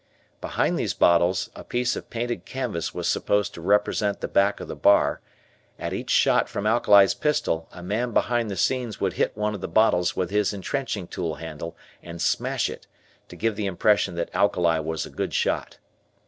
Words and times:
Behind 0.41 0.79
these 0.79 0.95
bottles 0.95 1.51
a 1.55 1.63
piece 1.63 1.95
of 1.95 2.09
painted 2.09 2.43
canvas 2.43 2.91
was 2.91 3.07
supposed 3.07 3.53
to 3.53 3.61
represent 3.61 4.19
the 4.19 4.27
back 4.27 4.59
of 4.59 4.67
the 4.67 4.75
bar, 4.75 5.21
at 5.77 5.93
each 5.93 6.09
shot 6.09 6.49
from 6.49 6.65
Alkali's 6.65 7.13
pistol 7.13 7.69
a 7.71 7.83
man 7.83 8.11
behind 8.11 8.49
the 8.49 8.57
scenes 8.57 8.99
would 8.99 9.13
hit 9.13 9.37
one 9.37 9.53
of 9.53 9.61
the 9.61 9.67
bottles 9.67 10.15
with 10.15 10.31
his 10.31 10.53
entrenching 10.55 11.05
tool 11.07 11.35
handle 11.35 11.77
and 12.01 12.19
smash 12.19 12.67
it, 12.67 12.87
to 13.27 13.35
give 13.35 13.55
the 13.55 13.67
impression 13.67 14.15
that 14.15 14.33
Alkali 14.33 14.79
was 14.79 15.05
a 15.05 15.11
good 15.11 15.35
shot. 15.35 15.77